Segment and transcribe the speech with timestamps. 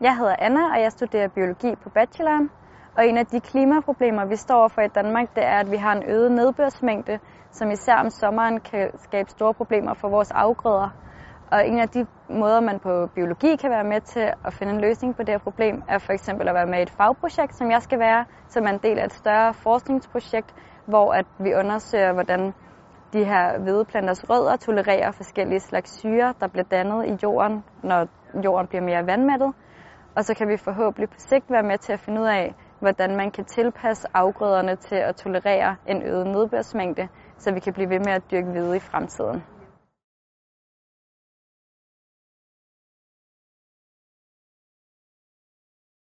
[0.00, 2.50] Jeg hedder Anna, og jeg studerer biologi på bacheloren.
[2.96, 5.92] Og en af de klimaproblemer, vi står for i Danmark, det er, at vi har
[5.92, 7.18] en øget nedbørsmængde,
[7.50, 10.88] som især om sommeren kan skabe store problemer for vores afgrøder.
[11.50, 14.80] Og en af de måder, man på biologi kan være med til at finde en
[14.80, 17.70] løsning på det her problem, er for eksempel at være med i et fagprojekt, som
[17.70, 20.54] jeg skal være, som er en del af et større forskningsprojekt,
[20.86, 22.54] hvor at vi undersøger, hvordan
[23.12, 28.06] de her hvedeplanters rødder tolererer forskellige slags syre, der bliver dannet i jorden, når
[28.44, 29.52] jorden bliver mere vandmættet.
[30.18, 33.16] Og så kan vi forhåbentlig på sigt være med til at finde ud af, hvordan
[33.16, 37.98] man kan tilpasse afgrøderne til at tolerere en øget nedbørsmængde, så vi kan blive ved
[37.98, 39.42] med at dyrke hvide i fremtiden.